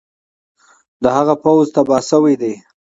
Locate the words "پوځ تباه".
1.43-2.01